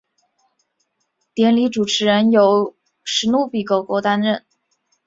[1.35, 4.43] 典礼主持人由史奴比狗狗担任。